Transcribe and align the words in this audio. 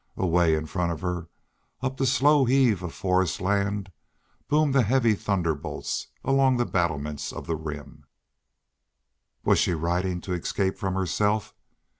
Away 0.17 0.55
in 0.55 0.65
front 0.65 0.91
of 0.91 1.01
her, 1.01 1.27
up 1.81 1.97
the 1.97 2.07
slow 2.07 2.45
heave 2.45 2.81
of 2.81 2.91
forest 2.91 3.39
land, 3.39 3.91
boomed 4.47 4.73
the 4.73 4.81
heavy 4.81 5.13
thunderbolts 5.13 6.07
along 6.23 6.57
the 6.57 6.65
battlements 6.65 7.31
of 7.31 7.45
the 7.45 7.55
Rim. 7.55 8.05
Was 9.45 9.59
she 9.59 9.73
riding 9.75 10.19
to 10.21 10.33
escape 10.33 10.79
from 10.79 10.95
herself? 10.95 11.53